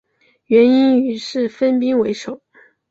[0.47, 2.41] 元英于是分兵围守。